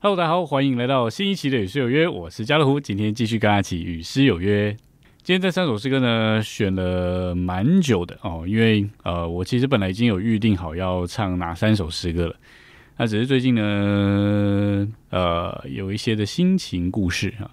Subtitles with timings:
[0.00, 4.70] Hello，大家好，欢迎来到新一期的《与诗有约》，我是家乐福，今天继续跟阿奇与诗有约。
[5.22, 12.36] 今天这三首诗歌呢，选了蛮久的哦，因为呃，我其实本来已经有预定好要唱哪三首诗歌了，
[12.98, 17.50] 那只是最近呢，呃，有一些的心情故事啊，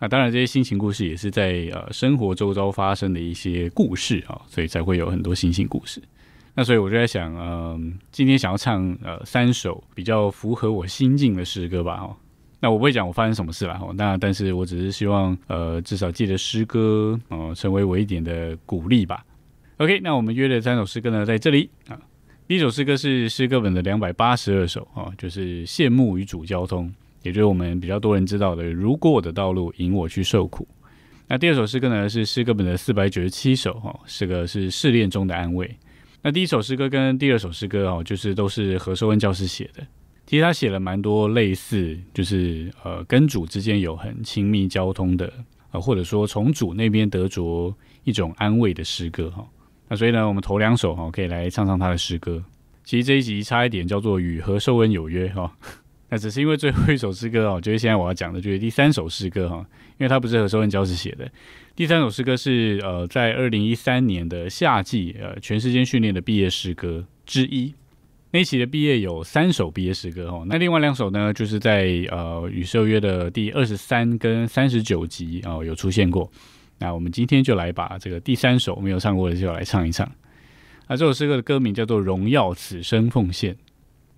[0.00, 6.02] 那当然这些心情故事也是在呃生活周遭发生的一些故事啊，所以才会有很多心情故事。
[6.54, 12.16] 那所以我就在想，嗯，今天想要唱呃三首比较符合我心境的诗歌吧，哈。
[12.62, 13.90] 那我不会讲我发生什么事了，哈。
[13.94, 19.24] 那但是我只是希望，呃，至少记得诗歌，哦，成为我一点的鼓励吧。
[19.76, 21.98] OK，那我们约的三首诗歌呢，在这里啊。
[22.48, 26.92] 第一首诗歌是诗歌本的两百八十二首，啊，就是羡慕与主交通，
[27.22, 30.66] 也就是我们比较多人知道的，如果我的道路引我去受苦。
[31.26, 35.70] 那第二首诗歌呢，是诗歌本的四百九十七首，哈，诗歌是试炼中的安慰。
[36.22, 39.86] 那第一首诗歌跟第二首诗歌哦，就是都是何寿恩教师写的。
[40.26, 45.32] 其实他写了蛮多类似，就是呃跟主之间有很亲密交通的，
[45.70, 47.74] 呃或者说从主那边得着
[48.04, 49.46] 一种安慰的诗歌哈。
[49.88, 52.42] 那所以呢，我们头两首哈可以来唱唱他的诗歌。
[52.84, 55.52] 其实这一集差一点叫做与何寿恩有约哈。
[56.10, 59.64] 那只是因为最后一首诗歌哦，就是现在我要讲的，就是第三首诗歌哈，
[59.96, 61.30] 因为它不是何寿恩教师写的。
[61.76, 67.72] 第三首诗歌是呃，在二零一三年的夏季呃全时间训练的毕业诗歌之一。
[68.32, 76.30] 那一期的毕业有三首毕业诗歌哦，那另外两首呢，就是在呃与寿约的第二十三跟三十九集哦有出现过。
[76.78, 80.10] 那我们今天就来把这个第三首没有唱过的就来唱一唱。
[80.88, 83.54] 那这首诗歌的歌名叫做《荣耀此生奉献》。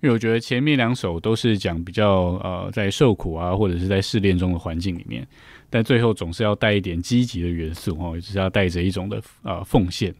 [0.03, 5.25] 因为我觉得前面两首都是讲比较呃在受苦啊或者是在试炼中的环境里面，
[5.69, 10.13] 但最后总是要带一点积极的元素哦，就是要带着一种的呃奉献。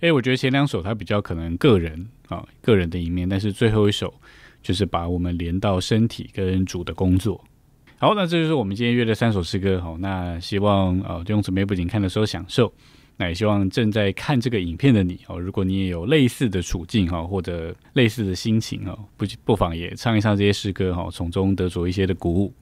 [0.00, 4.12] 哎，我觉得前两首它比较可能个人啊个人的一面，但是最后一首
[4.60, 7.40] 就是把我们连到身体跟主的工作。
[7.98, 9.96] 好，那这就是我们今天约的三首诗歌哈。
[10.00, 12.72] 那希望呃用准备不仅看的时候享受。
[13.20, 22.54] 那也希望正在看这个影片的你哦，如果你也有类似的处境哈，或者类似的心情哈，不不妨也唱一唱这些诗歌哈，从中得着一些的鼓舞。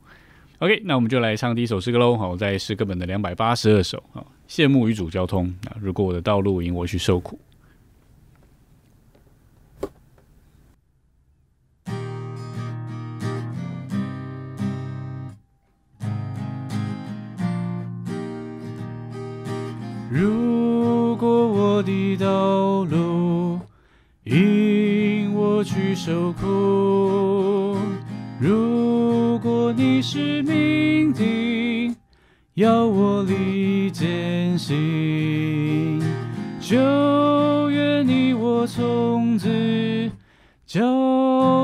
[0.61, 2.17] OK，那我们就来唱第一首诗歌喽。
[2.17, 7.39] 好，在诗歌本的两百八十二首啊，羡慕与主交通啊，如果我的道路引我去受苦。
[20.19, 23.61] 如果我的道路
[24.25, 27.77] 引我去受苦，
[28.41, 31.95] 如果你是命定
[32.55, 36.01] 要我历艰辛，
[36.61, 40.11] 就愿你我从此
[40.65, 40.81] 交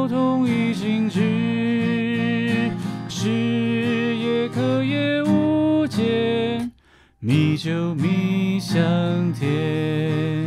[0.08, 0.31] 通
[8.72, 10.46] 香甜，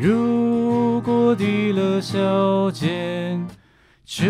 [0.00, 3.46] 如果低了小肩，
[4.06, 4.24] 就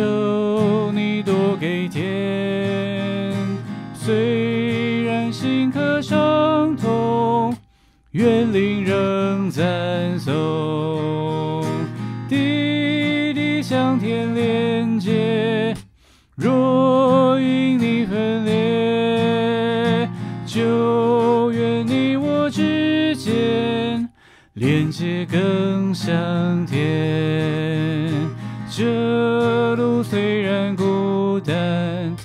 [26.09, 28.11] 更香甜，
[28.71, 32.17] 这路虽然孤单，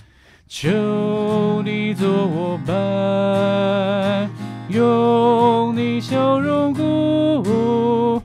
[0.48, 4.30] 求你做我伴，
[4.70, 6.82] 用你笑容鼓
[7.44, 8.22] 舞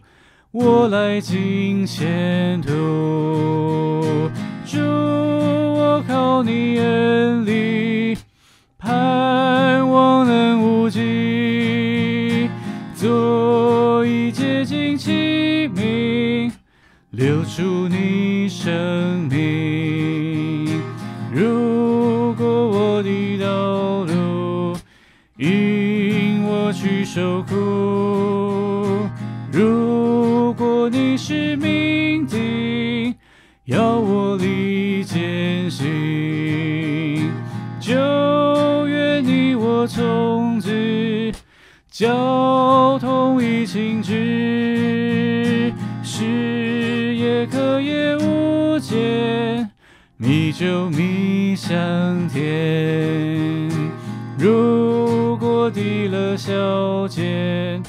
[0.52, 4.30] 我来进前途。
[4.64, 7.57] 祝我靠你恩力，
[17.58, 20.80] 出你生命。
[21.32, 24.76] 如果我的道路
[25.38, 29.08] 引我去受苦，
[29.50, 33.12] 如果你是命定
[33.64, 37.28] 要我历艰辛，
[37.80, 41.32] 就愿你我从此。
[41.90, 44.67] 交通已停止，
[50.58, 52.42] 米酒米香甜。
[54.36, 57.80] 如果低了小贱，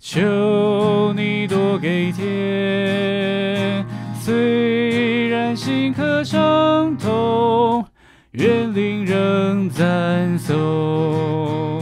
[0.00, 3.86] 求你多给天。
[4.20, 7.86] 虽然心可伤痛，
[8.32, 11.80] 园林仍赞颂。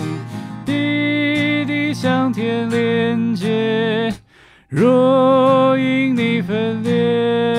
[0.67, 4.13] 滴滴向天连接，
[4.69, 7.56] 若因你分裂，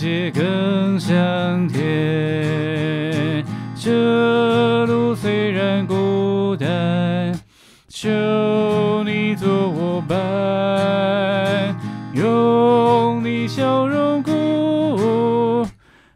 [0.00, 3.44] 连接更香甜。
[3.74, 7.38] 这路虽然孤单，
[7.86, 8.08] 求
[9.04, 11.76] 你做我伴，
[12.14, 15.66] 用你笑容鼓舞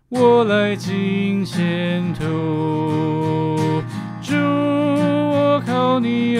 [0.08, 3.82] 我来进前途。
[4.22, 6.38] 主，我靠你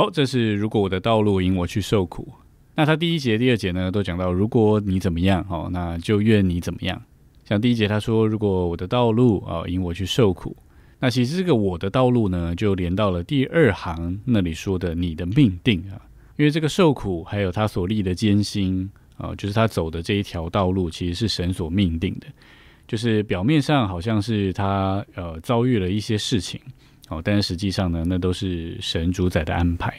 [0.00, 2.26] 好，这是如果我的道路引我去受苦。
[2.74, 7.02] 那他第一节、第二节呢，都讲到如果你怎么样，哦，那就愿你怎么样。
[7.46, 10.56] 像第一节他说，如果我的道路啊引我去受苦，
[11.00, 16.00] 那其实这个我的道路呢，就连到了第二行那里说的你的命定啊，
[16.38, 18.88] 因为这个受苦还有他所立的艰辛
[19.18, 22.26] 啊，就是他走的这一条道路，其实是神所命定的。
[22.88, 26.58] 就是表面上好像是他呃遭遇了一些事情，
[27.10, 29.94] 哦，但是实际上呢，那都是神主宰的安排。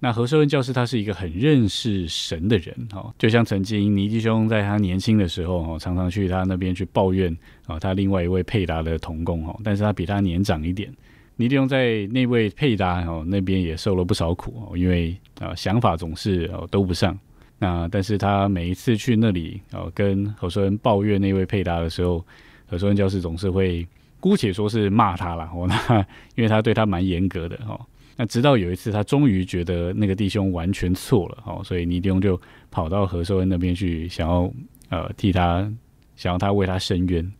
[0.00, 7.36] 那何寿恩教师他是一个很认识神的人，哦，就像曾经尼基兄在他年轻的时候，哦，常常去他那边去抱怨
[7.66, 10.88] 啊，他另外一位配搭的同工，哦，但是他比他年长一点。
[11.34, 17.18] 尼弟兄在那位配搭哦那边也受了不少苦哦，因为啊想法总是哦都不上。
[17.58, 22.24] 那但是他每一次去那里哦跟何寿恩抱怨那位配搭的时候，
[22.66, 23.84] 何寿恩教师总是会
[24.20, 25.98] 姑且说是骂他了哦，那
[26.34, 27.80] 因为他对他蛮严格的哦。
[28.16, 34.52] 那直到有一次，他终于觉得那个弟兄完全错了，哦，所以尼弟兄就跑到何寿恩那边去，想要
[34.88, 35.70] 呃替他，
[36.16, 37.32] 想要他为他伸冤。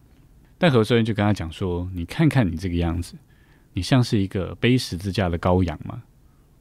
[0.56, 3.16] 但何寿恩就跟他讲说：“你看看你这个样子，
[3.72, 6.00] 你像是一个背十字架的羔羊吗？”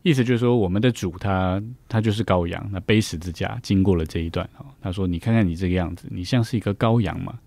[0.02, 7.38] 意思就是说，我们的主他他就是羔羊，那背十字架经过了这一段，哦，他说：“你看看你这个样子，你像是一个羔羊吗？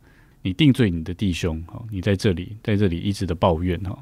[0.42, 3.98] 你定罪你的弟兄，哦，你在这里在这里一直的抱怨，哦。”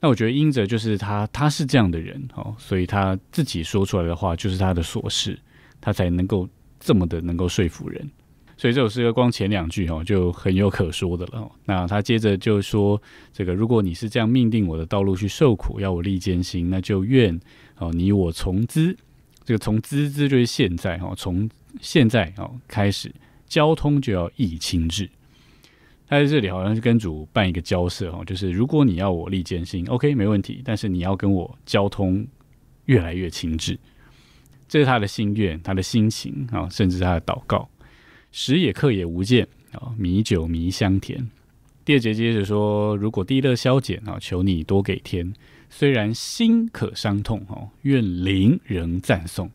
[0.00, 5.36] 那我觉得英哲就是他，他是这样的人哦，所以他自己说出来的话就是他的琐事，
[5.80, 6.48] 他才能够
[6.78, 8.08] 这么的能够说服人。
[8.56, 11.50] 所以这首诗歌光前两句哦就很有可说的了。
[11.64, 13.00] 那他接着就说：
[13.32, 17.38] 这个如果你是这样命定我的道路去受苦，要我历艰辛，那就愿
[17.78, 18.96] 哦你我从资，
[19.44, 21.48] 这个从资资就是现在哦，从
[21.80, 23.12] 现在哦开始
[23.48, 25.08] 交通就要易清治。
[26.08, 32.26] 他在这里好像是跟主办一个交涉哦，就是如果你要我立艰辛，OK 没问题，但是你要跟我交通
[32.86, 33.78] 越来越亲致，
[34.66, 37.68] 这是他的心愿，他的心情啊，甚至他的祷告。
[38.32, 41.28] 时也刻也无间啊，米酒弥香甜。
[41.84, 45.32] 第二节接着说，如果地乐消减啊，求你多给天。
[45.70, 49.50] 虽然心可伤痛哦，愿灵仍赞颂。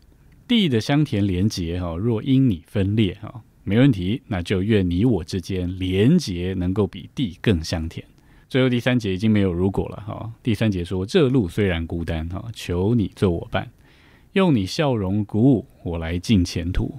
[0.47, 3.41] 地的香甜连结哈，若因你分裂哈。
[3.63, 8.05] 没问题，那就愿你我之间连结能够比地更香甜。
[8.49, 10.31] 最后第三节已经没有如果了哈。
[10.43, 13.67] 第三节说：这路虽然孤单哈，求你做我伴，
[14.33, 16.93] 用你笑容鼓舞我来进前途。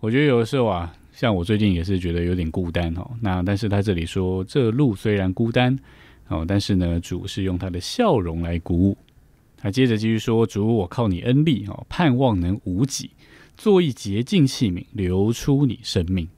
[0.00, 3.10] 我觉得有的时候啊，像我最近也是觉得有点孤单哦。
[3.22, 5.78] 那但是他这里说：这路虽然孤单
[6.28, 8.98] 哦，但是呢，主是用他的笑容来鼓舞。
[9.56, 13.10] 他接着继续说：主，我靠你恩力哦，盼望能无己。
[13.56, 16.28] 做一洁净器皿，流出你生命。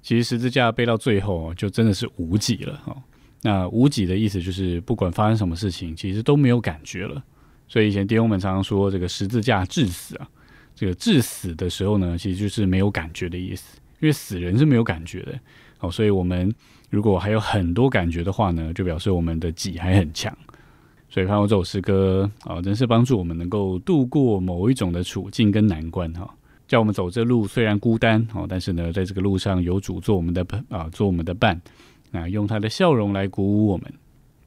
[0.00, 2.96] 其实十字架背到最后，就真的是无己了哈。
[3.42, 7.22] 那无己的意思就是，不管发生什么事情，其实都没有感觉了。
[7.68, 10.28] 所以以前弟兄们常常说，这个十字架致死啊，
[10.74, 13.78] 这个致死的时候呢，其实就是没有感觉的意思。
[14.00, 15.38] 因为死人是没有感觉的
[15.80, 16.52] 哦，所以我们
[16.88, 20.34] 如果还有很多感觉的话呢，就表示我们的己还很强。
[21.10, 26.32] 所以看到这首诗歌啊，真是帮助我们能够度过某一种的处境跟难关哈。
[26.68, 31.60] 叫我们走这路虽然孤单哦，但是呢，在这个路上有主做我们的啊，做我们的伴
[32.12, 33.92] 啊，用他的笑容来鼓舞我们。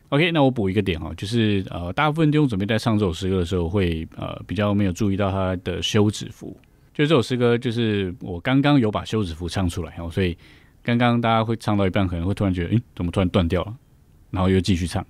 [0.09, 6.55] OK，那我补一个点哈，就是呃，大部分弟兄准备在唱这首诗歌的时候，会呃比较没有注意到他的休止符。
[6.93, 10.37] 就这首诗歌，就是我刚刚有把休止符唱出来哦，所以
[10.83, 13.73] 刚刚大家会唱到一半，可能会突然觉得，诶，怎么突然断掉了？
[14.29, 15.03] 然后又继续唱。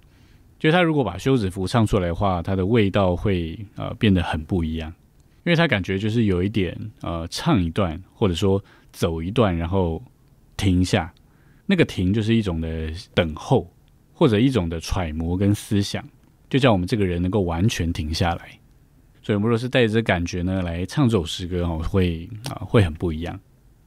[0.59, 4.93] 就他如果把休止符唱出来的话，它的味道会呃变得很不一样。
[5.43, 10.01] 因为他感觉就是有一点呃，唱一段或者说走一段，然后
[10.55, 11.11] 停一下。
[11.65, 13.71] 那个停就是一种的等候，
[14.13, 16.03] 或者一种的揣摩跟思想，
[16.49, 18.49] 就叫我们这个人能够完全停下来。
[19.23, 23.39] 所以，我们若是带着感觉呢来唱这首诗歌哦，会啊会很不一样。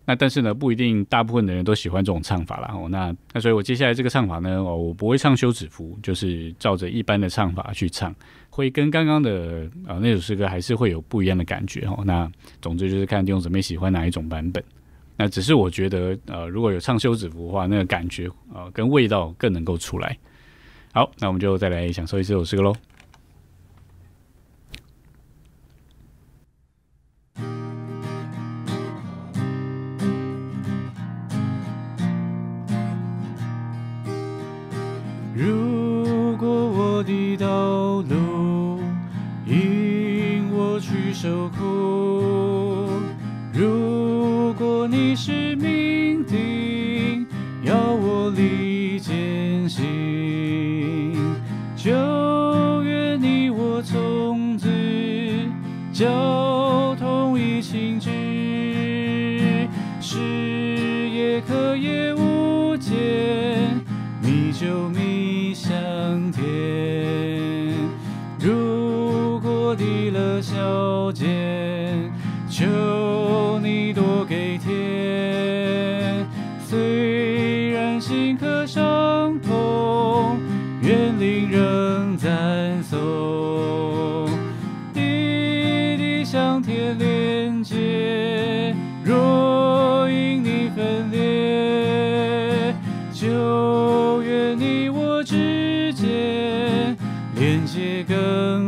[0.06, 2.74] 那但是呢，不一定大部分的人都喜欢这种唱法啦。
[2.88, 8.14] 那那所以我接下来这个唱法呢，我不会唱休止符，就是照着一般的唱法去唱，
[8.54, 12.04] 会跟刚刚的啊那首诗歌还是会有不一样的感觉哦。
[12.06, 12.30] 那
[12.62, 14.62] 总之就是看弟兄姊妹喜欢哪一种版本。
[15.16, 20.16] 那只是我觉得，呃，如果有唱休止符的话，那个感觉啊跟味道更能够出来。
[20.92, 22.72] 好，那我们就再来享受一首诗歌喽。
[35.34, 38.23] 如果我的道路
[41.24, 42.03] 守护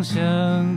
[0.07, 0.75] 想。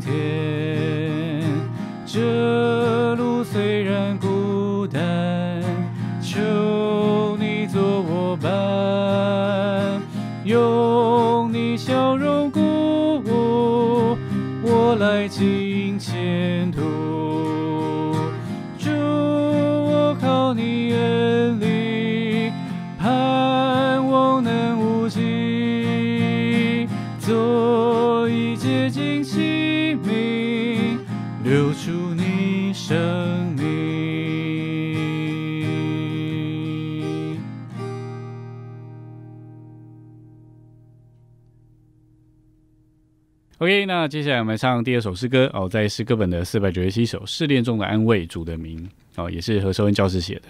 [44.02, 50.44] 那接下来我们唱第二首诗歌哦，在诗歌本的四百九十七首《试炼中的安慰》主的名哦，也是何寿恩教师写的。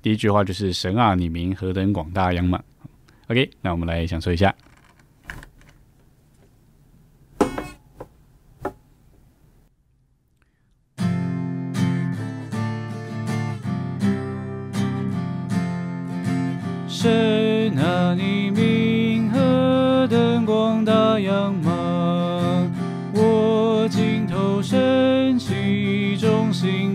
[0.00, 2.64] 第一句话就是“神啊，你名何等广大央满”。
[3.28, 4.54] OK，那我们来享受一下。
[16.88, 21.54] 神啊，你名何等广大仰
[26.64, 26.93] 其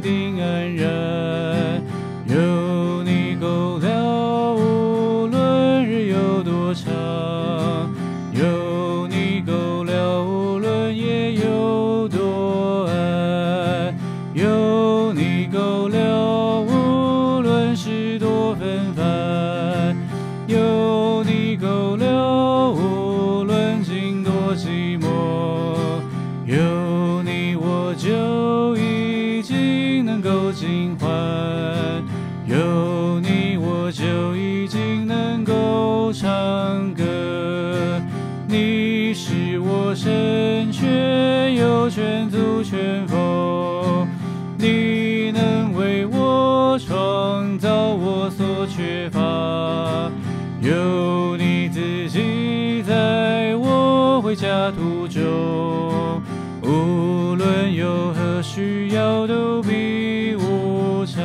[54.40, 56.22] 家途中，
[56.64, 61.22] 无论有何需要都比我差。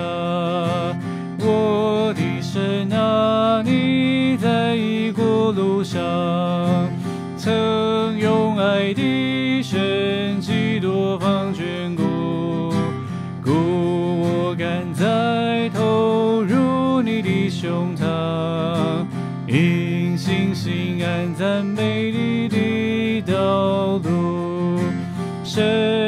[1.38, 6.02] 我的神啊，你在异国路上，
[7.36, 9.00] 曾用爱的
[25.54, 26.03] 神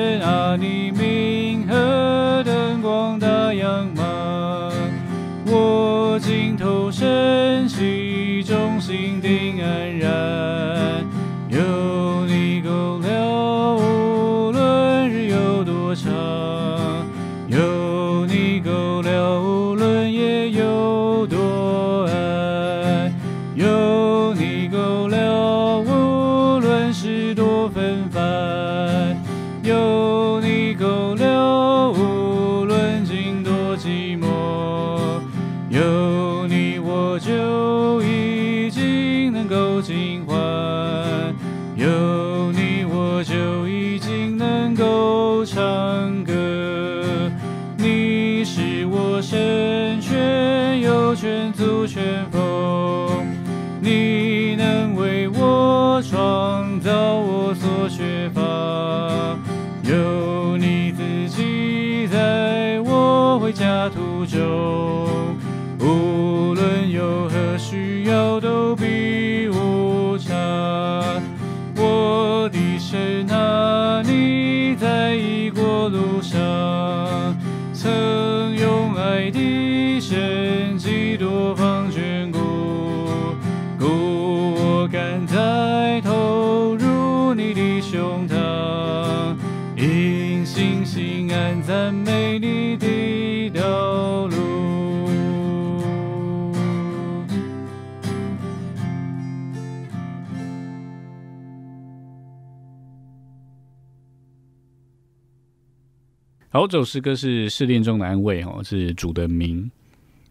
[106.57, 109.71] 好，这首诗歌是试炼中的安慰，哦，是主的名。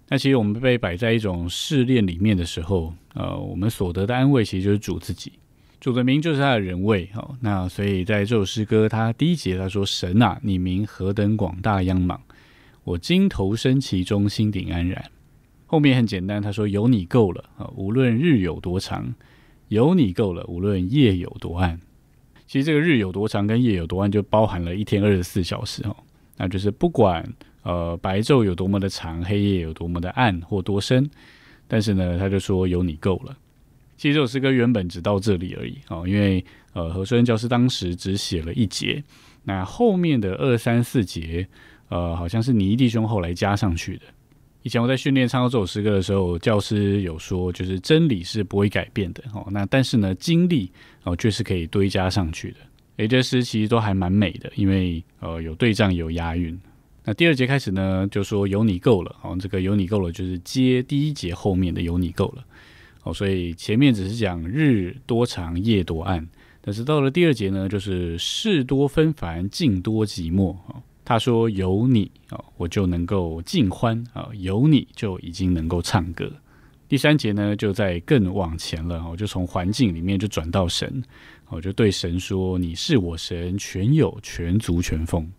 [0.07, 5.33] 那其实我们被摆在一种试炼里面的时候，呃，我们所得的安慰其实就是主自己。
[5.79, 12.19] 主的名就是他的人位，哦，那所以在这首诗歌，他第一节他说：“神啊，你名何等广大央莽，
[12.83, 15.05] 我今投身其中，心顶安然。”
[15.67, 19.13] 后面很简单，他说：“有你够了啊，无论日有多长；
[19.67, 21.79] 有你够了，无论夜有多暗。”
[22.47, 25.95] 其实这个日有多长跟夜有多暗，就包含了一天二十四小时哦。
[26.37, 27.27] 那就是不管
[27.63, 31.09] 呃白昼有多么的长，黑夜有多么的暗或多深，
[31.67, 33.35] 但是呢，他就说有你够了。
[33.97, 36.43] 其实这首诗歌原本只到这里而已哦，因为
[36.73, 39.01] 呃何顺教师当时只写了一节，
[39.43, 41.47] 那后面的二三四节
[41.87, 44.03] 呃好像是倪弟兄后来加上去的。
[44.63, 50.71] 以前我在训练唱到这首诗歌的时候，教师有说，就是真理是不会改变的哦，那但是呢，经历
[51.03, 52.57] 哦却是可以堆加上去的。
[52.97, 56.57] 诶，这诗其实都还蛮美的，因为呃有对仗有押韵。
[57.03, 62.43] 那第二节开始呢，就说有你够了哦，这个有你够了就是接第一节后面的有你够了
[63.03, 66.27] 哦，所以前面只是讲日多长夜多暗，
[66.61, 70.81] 但是到了第二节呢，就是事多纷繁境多寂寞哦。
[71.03, 76.31] 他说有你哦，我就能够尽欢啊，有你就已经能够唱歌。
[76.87, 81.03] 第三节呢，就在更往前了，我就从环境里面就转到神。
[81.49, 85.29] 我就对神说：“你是我神，全有、全足、全丰。”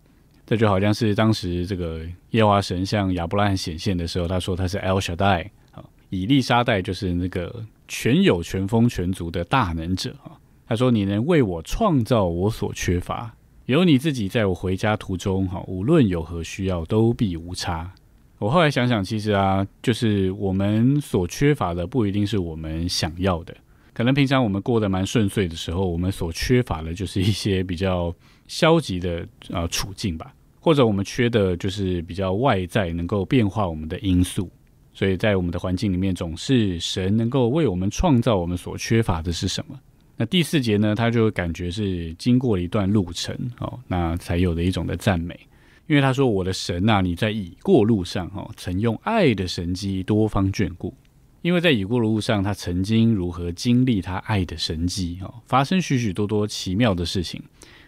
[0.45, 10.31] 这就好像是当时这个耶华神向亚伯拉罕显现的时候，他说他是 El Shaddai 啊，以利沙代就是那个全有、全丰、全足的大能者啊。
[10.65, 17.91] 他说：“你能为我创造我所缺乏，有你自己在我回家途中，哈，无论有何需要，都必无差。”
[18.39, 23.55] 我后来想想，其实啊，就是我们所缺乏的，不一定是我们想要的。
[23.97, 28.13] 可能平常我们过得蛮顺遂的时候，我们所缺乏的就是一些比较
[28.47, 34.47] 消极的呃处境吧，或者我们缺的就是比较外在能够变化我们的因素。
[34.93, 39.75] 所以在我们的环境里面，总是神能够为我们创造我们所缺乏的是什么？
[40.15, 45.35] 那第四节呢，他就感觉是经过了一段路程哦，那才有的一种的赞美，
[45.87, 50.93] 因为他说：“我的神啊，你在已过路上哦，曾用爱的神迹多方眷顾。”
[51.47, 57.41] 因为在已过的路上，他曾经如何经历他爱的神迹哦，发生许许多多奇妙的事情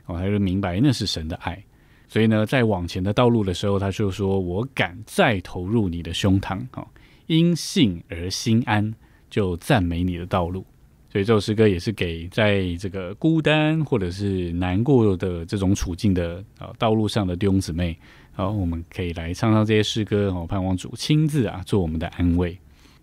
[0.06, 1.62] 哦，他就明白那是神的爱。
[2.08, 6.88] 所以呢，在往前的道路的时候，他就说：“我敢再投入你的胸膛哦，
[7.28, 8.94] 因信而心安，
[9.30, 10.66] 就赞美你的道路。”
[11.12, 18.00] 所以这首诗歌也是给在这个孤单或者是难过的这种处境的啊道路上的弟兄姊妹，
[18.32, 22.58] 好，我们可以来唱唱这些诗歌哦，盼望主亲自啊做我们的安慰。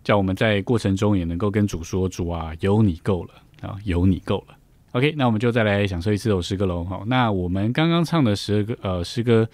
[0.07, 4.57] 叫我们在过程中也能够跟主说：“主啊，有你够了啊，有你够了。”
[4.95, 6.85] OK，那我们就再来享受一次这首诗歌喽。
[6.85, 9.49] 好，那我们刚刚唱的十二个呃诗歌，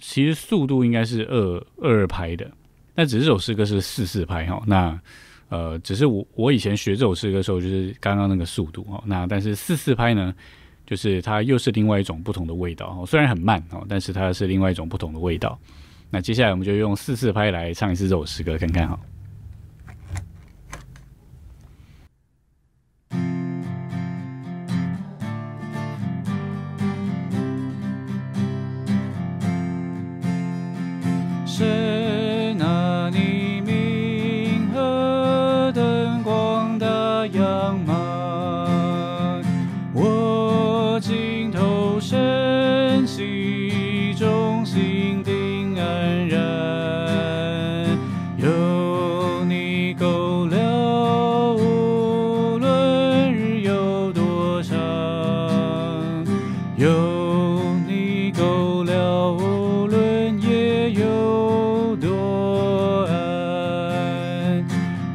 [0.00, 2.50] 其实速度应该是二二拍的，
[2.94, 4.62] 那只是这首诗歌是四四拍哈。
[4.66, 4.98] 那
[5.50, 9.04] 呃，只是我我以前学这首诗歌的时候，就是刚刚那个速度哈。
[9.04, 10.34] 那但是四四拍呢，
[10.86, 13.04] 就是它又是另外一种不同的味道哈。
[13.04, 15.58] 虽然很慢哦，但是它是另外一种不同的味道。
[16.08, 18.98] 那接下来我们就用四四拍来唱一次这首诗歌，看看哈。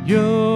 [0.08, 0.47] Yo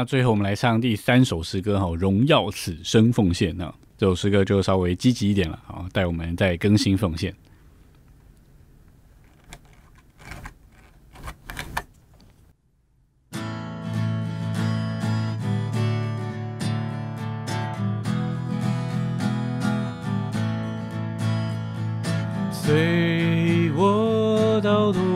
[0.00, 3.52] 那最后我们来唱第三首诗歌哈，《荣耀此生奉献》。
[3.58, 7.34] 那这首诗歌就稍微积极一点了，啊，带我们再更新奉献。
[22.50, 25.09] 随我到。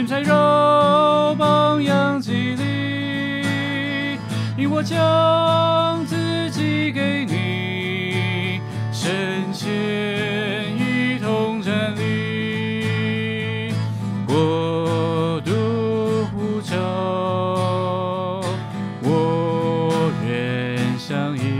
[0.00, 4.18] 人彩让榜样激励，
[4.56, 9.68] 你我将自己给你，身前
[10.78, 13.74] 一同站立。
[14.26, 18.40] 国度呼召，
[19.02, 21.59] 我愿相依。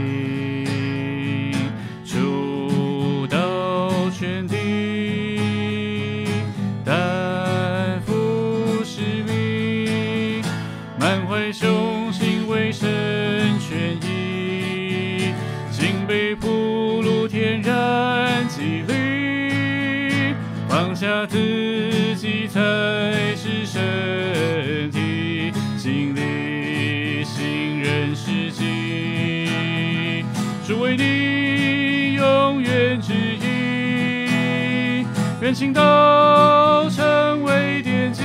[35.61, 38.23] 心都成为点击，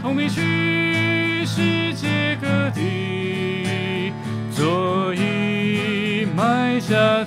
[0.00, 4.12] 同你去世界各地，
[4.52, 7.24] 做一卖下。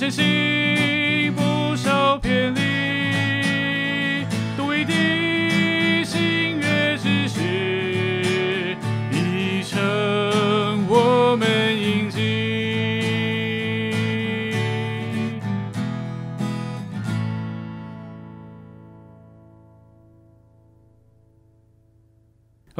[0.00, 0.49] 珍惜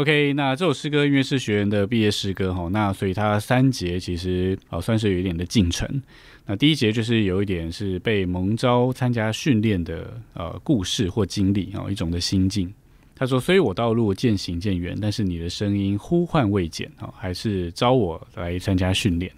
[0.00, 5.86] OK，那这首诗歌因为是学员的毕业诗歌哈，那所以它三节其实啊算是有一点的进程。
[6.46, 12.72] 那第一节就是有一点是被蒙召参加训练的呃故事或经历啊一种的心境。
[13.14, 19.30] 他说：“所以我道路渐行渐远，但是你的声音呼唤未减啊，还是招我来参加训练。”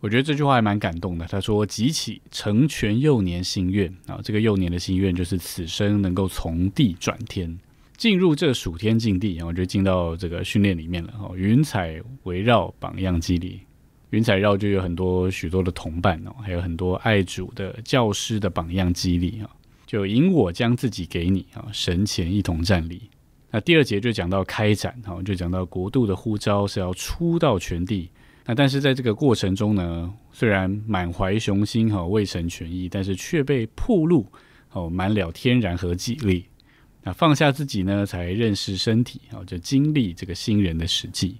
[0.00, 1.26] 我觉得这句话还蛮感动的。
[1.26, 7.58] 他说：“集起成全幼年心愿啊，这个幼年的心愿就是此生能够从地转天。”
[7.96, 11.14] 进入这暑天境地，然后就进到这个训练里面了。
[11.20, 13.60] 哦，云彩围绕，榜样激励，
[14.10, 19.48] 云彩绕就有很多许多的同伴哦，还有很多爱主的教师的榜样激励啊，
[19.86, 23.02] 就引我将自己给你啊，神前一同站立。
[23.50, 28.10] 那第二节就讲到开展，哈，就讲到国度的呼召是要出到全地。
[28.44, 34.26] 那但是在这个过程中呢，虽然满怀雄心哈，未成全意，但是却被铺路
[34.72, 36.44] 哦，满了天然和己力。
[37.06, 41.36] 那放下自己呢，才认识身体啊，就经历这个新人的实际。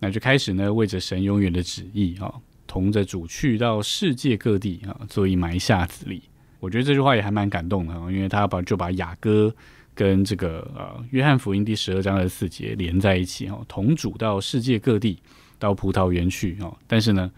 [0.00, 2.32] 那就开始呢，为着神永远的旨意啊，
[2.66, 6.22] 同着主去到世界各地啊，做一埋下子力。
[6.60, 9.54] 我觉得这句话也还蛮感动的啊，因为他把就把雅歌
[9.94, 15.18] 跟这个呃约翰福音第十二章的四节连在一起哈，同主到世界各地，
[15.58, 17.30] 到葡萄园去哦，但是呢，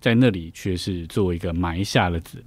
[0.00, 2.42] 在那里却是作为一个埋下了子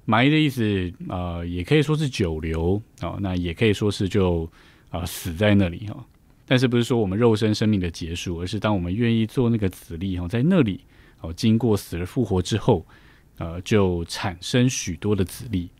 [0.00, 0.10] 力。
[0.10, 4.50] 埋的意思，呃，也可以说是久留哦，那也可以说是就
[4.88, 6.04] 啊死在那里哈。
[6.46, 10.80] 但是不是说我们肉身生命的结束，而是当我们愿意做那个子力哈，在那里
[11.20, 12.84] 哦，经过死而复活之后，
[13.38, 15.70] 呃，就产生许多的子力，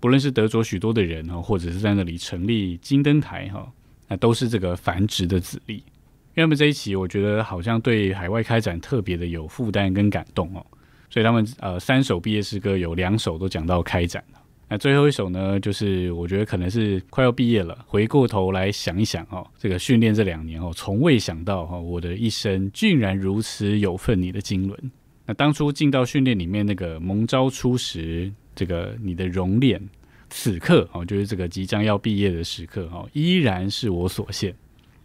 [0.00, 3.72] 不论是得着许多的人哈，或者是在那里成立金灯台哈，
[4.06, 5.76] 那都是这个繁殖的子力。
[5.76, 10.66] 因为我们这一期，我觉得好像对海外开展特别的有负担跟感动哦。
[11.10, 14.22] 所以他们呃三首毕业诗歌有两首都讲到开展，
[14.68, 24.78] 那最后一首呢，就是我觉得可能是快要毕业了，回过头来想一想哦，这个训练这两年哦，从未想到哈，我的一生竟然如此有份你的经纶。
[25.24, 29.80] 那当初进到训练里面那个蒙招初时，这个你的熔炼，
[30.28, 34.54] 此刻哦，就是这个即将要毕业的时刻哦，依然是我所献。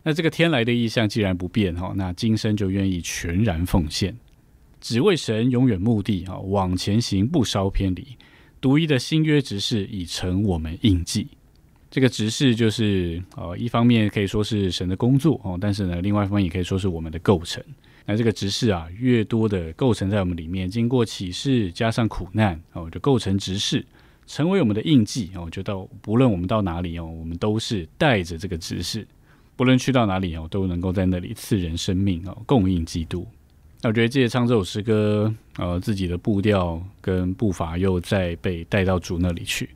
[0.01, 4.13] 那这个天来的意象既然不变哈，那今生就愿意全然奉献。
[4.83, 8.05] 只为神永远目的啊，往前行不稍偏离。
[8.59, 11.25] 独一的新约执事已成我们印记。
[11.89, 17.63] 这个执事就是呃，一方面可以说是神的工作哦，但是呢，另外一方面也可以说是我们的构成。
[18.05, 23.85] 那这个执事啊，越多的构成在我们里面，经过启示加上苦难哦，就构成执事，
[24.27, 25.47] 成为我们的印记哦。
[25.49, 29.07] 就到不论我们到哪里哦，我们都是带着这个执事，
[29.55, 33.25] 不论去到哪里哦，都能够在那里赐人生命哦，供应基督。
[33.83, 39.69] 那我觉得借唱这首诗歌，呃，自己的步调跟步伐又再被带到主那里去。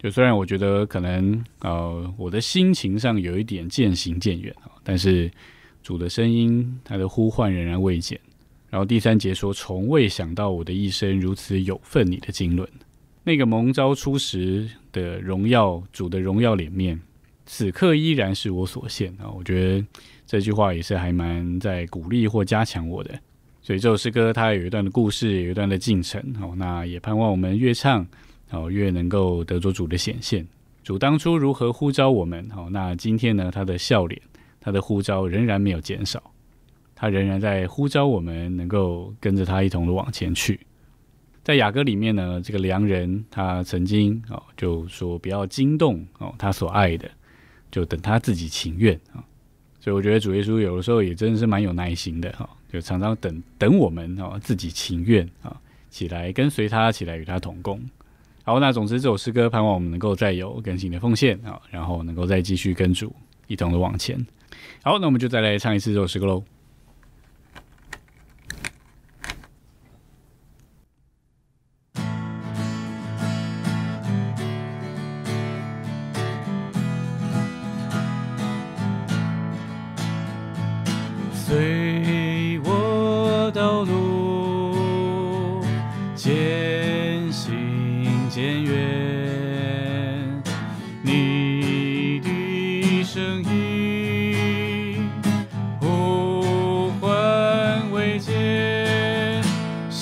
[0.00, 5.30] 就虽然我觉得可能呃，我的心情上有一点渐行渐远啊，但是
[5.80, 8.18] 主的声音，他的呼唤仍然未减。
[8.68, 12.66] 然后第三节说：“从未想到我的一生如此有份你的经纶，
[13.22, 17.00] 那个蒙召初时的荣耀，主的荣耀脸面，
[17.46, 19.86] 此刻依然是我所献啊。”我觉得
[20.26, 23.16] 这句话也是还蛮在鼓励或加强我的。
[23.62, 26.20] 所以这首诗歌它有一段的故事，有一段的进程。
[26.40, 28.04] 哦，那也盼望我们越唱，
[28.50, 30.44] 哦，越能够得着主的显现。
[30.82, 32.50] 主当初如何呼召我们？
[32.50, 33.52] 好，那今天呢？
[33.52, 34.20] 他的笑脸，
[34.60, 36.20] 他的呼召仍然没有减少，
[36.96, 40.58] 他仍然在呼召我们，能够跟着他一同的往前去。
[41.44, 47.08] 在雅歌里面呢，这个良人他曾经哦就说不要惊动哦他所爱的，
[47.70, 49.22] 就等他自己情愿啊。
[49.78, 52.48] 所以我觉得主耶稣有的时候也真的是蛮有耐心的哈。
[52.72, 55.54] 就常常等等我们哦，自己情愿啊，
[55.90, 57.78] 起来跟随他，起来与他同工。
[58.44, 63.14] 好，那总之这首诗歌盼望我们能够再有更新的奉献啊，然后能够再继续跟主
[63.46, 64.18] 一同的往前。
[64.82, 66.42] 好，那我们就再来唱一次这首诗歌喽。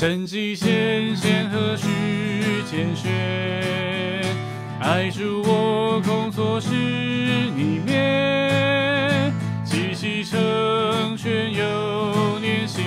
[0.01, 1.87] 神迹显现何须
[2.71, 3.13] 拣选？
[4.81, 9.31] 爱主我空所是你面，
[9.63, 12.83] 积极成全幼年心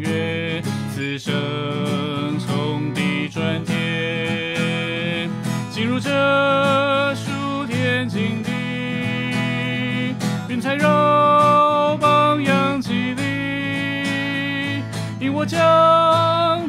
[0.00, 0.62] 愿，
[0.94, 5.28] 此生从地转天，
[5.70, 8.50] 进入这数天境地，
[10.48, 11.76] 云彩绕。
[15.58, 16.67] 想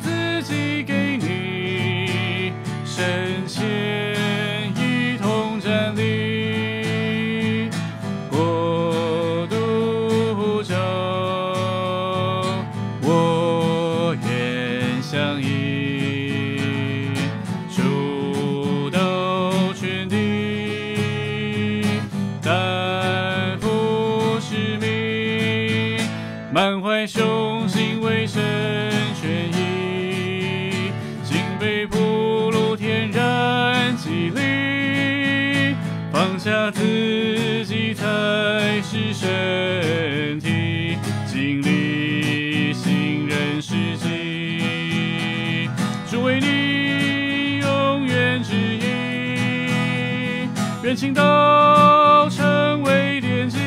[38.92, 40.98] 是身体，
[41.28, 45.70] 经历信任实际，
[46.10, 50.50] 主为你永远指引，
[50.84, 53.60] 愿情到成为奠基，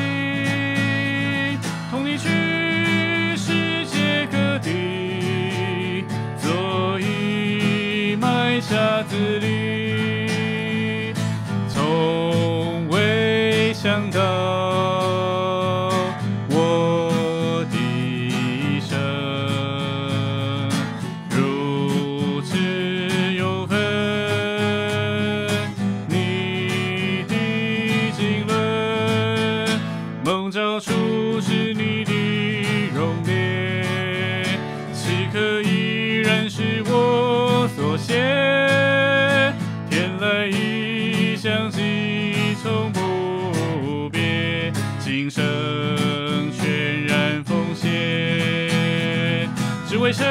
[1.89, 2.27] 同你去
[3.37, 6.03] 世界各地，
[6.37, 11.13] 所以埋下资历，
[11.69, 14.42] 从未想到
[41.43, 45.43] 相记从不变，今生
[46.53, 47.89] 全然奉献，
[49.85, 50.25] 只为神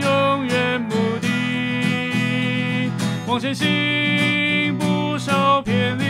[0.00, 2.88] 永远目的。
[3.26, 6.04] 往前行，不少偏离，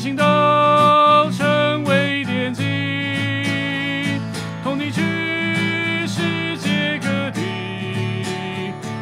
[0.00, 4.18] 行道成为奠基，
[4.64, 5.02] 同你去
[6.06, 7.42] 世界各地，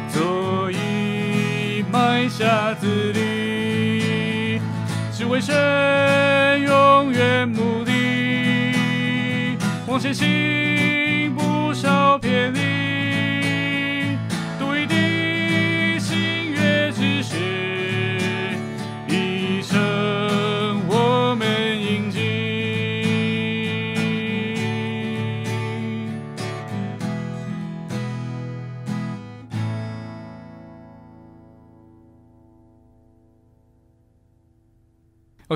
[0.09, 4.59] 所以埋下资历，
[5.13, 5.55] 只为神
[6.63, 9.57] 永远目的。
[9.87, 12.59] 往前行，不少偏离，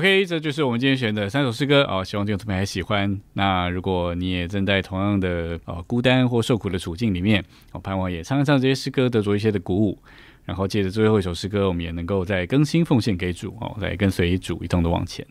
[0.04, 3.18] OK，这就是我们今天选的三首诗歌哦，希望听众朋友还喜欢。
[3.32, 9.98] 那如果你也正在同样的呃孤单或受苦的处境里面，我、盼望也唱一唱这些诗歌，得着一些的鼓舞。
[10.44, 15.26] 然后借着最后一首诗歌，我们也能够再更新奉献给主哦，来跟随主一同的往前。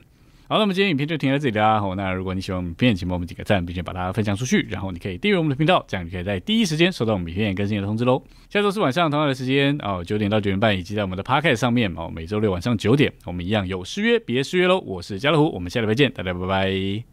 [0.54, 1.82] 好，了我们今天影片就停在这里啦。
[1.82, 4.62] 好，那如果你喜欢我们影片，请帮我们点个赞，并且把它分享出去。
[4.70, 8.24] 然后你可以订阅我们的频道，这样你可以在第一时间收到我们影片更新的通知喽。
[8.52, 14.80] 下周四晚上同样的时间哦，九点到九点半，以及在我们的 Podcast 上面哦，每周六晚上九点，我们一样有失约，别失约喽。
[14.82, 17.04] 我是家乐福，我们下礼拜见，大家拜拜。